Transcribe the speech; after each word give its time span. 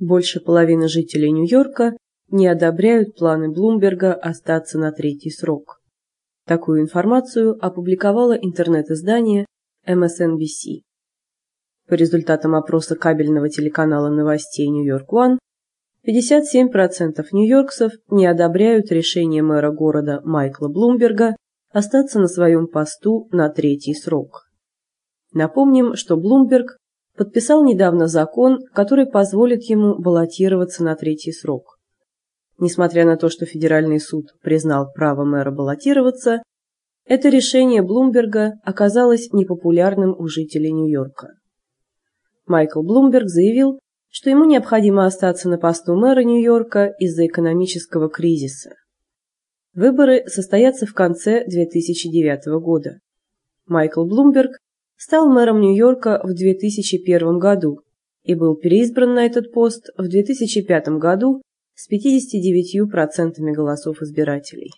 Больше 0.00 0.40
половины 0.40 0.88
жителей 0.88 1.32
Нью-Йорка 1.32 1.96
не 2.30 2.46
одобряют 2.46 3.16
планы 3.16 3.50
Блумберга 3.50 4.14
остаться 4.14 4.78
на 4.78 4.92
третий 4.92 5.30
срок. 5.30 5.80
Такую 6.46 6.82
информацию 6.82 7.58
опубликовало 7.60 8.34
интернет-издание 8.34 9.46
MSNBC. 9.86 10.82
По 11.88 11.94
результатам 11.94 12.54
опроса 12.54 12.94
кабельного 12.94 13.48
телеканала 13.48 14.08
новостей 14.08 14.68
Нью-Йорк 14.68 15.12
One, 15.12 15.38
57% 16.06 17.26
нью-йоркцев 17.32 17.92
не 18.08 18.26
одобряют 18.26 18.92
решение 18.92 19.42
мэра 19.42 19.72
города 19.72 20.20
Майкла 20.24 20.68
Блумберга 20.68 21.36
остаться 21.70 22.20
на 22.20 22.28
своем 22.28 22.68
посту 22.68 23.28
на 23.32 23.48
третий 23.50 23.94
срок. 23.94 24.48
Напомним, 25.32 25.96
что 25.96 26.16
Блумберг 26.16 26.78
подписал 27.18 27.64
недавно 27.64 28.06
закон, 28.06 28.60
который 28.72 29.06
позволит 29.06 29.64
ему 29.64 29.98
баллотироваться 29.98 30.84
на 30.84 30.94
третий 30.96 31.32
срок. 31.32 31.78
Несмотря 32.58 33.04
на 33.04 33.16
то, 33.16 33.28
что 33.28 33.44
федеральный 33.44 34.00
суд 34.00 34.26
признал 34.42 34.90
право 34.94 35.24
мэра 35.24 35.50
баллотироваться, 35.50 36.42
это 37.04 37.28
решение 37.28 37.82
Блумберга 37.82 38.54
оказалось 38.64 39.32
непопулярным 39.32 40.14
у 40.18 40.26
жителей 40.28 40.72
Нью-Йорка. 40.72 41.34
Майкл 42.46 42.82
Блумберг 42.82 43.28
заявил, 43.28 43.78
что 44.08 44.30
ему 44.30 44.44
необходимо 44.44 45.06
остаться 45.06 45.48
на 45.48 45.58
посту 45.58 45.94
мэра 45.94 46.22
Нью-Йорка 46.22 46.86
из-за 46.98 47.26
экономического 47.26 48.08
кризиса. 48.08 48.70
Выборы 49.74 50.24
состоятся 50.26 50.86
в 50.86 50.94
конце 50.94 51.44
2009 51.46 52.60
года. 52.60 52.98
Майкл 53.66 54.04
Блумберг 54.04 54.58
стал 54.98 55.30
мэром 55.30 55.60
Нью-Йорка 55.60 56.20
в 56.22 56.34
2001 56.34 57.38
году 57.38 57.80
и 58.24 58.34
был 58.34 58.56
переизбран 58.56 59.14
на 59.14 59.24
этот 59.24 59.52
пост 59.52 59.88
в 59.96 60.06
2005 60.08 60.88
году 60.98 61.40
с 61.74 61.90
59% 61.90 63.40
голосов 63.52 64.02
избирателей. 64.02 64.72